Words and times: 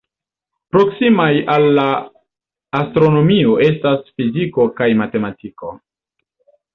Proksimaj 0.75 1.33
al 1.55 1.65
la 1.79 1.83
astronomio 2.79 3.53
estas 3.65 4.07
fiziko 4.21 4.65
kaj 4.81 4.89
matematiko. 5.03 5.71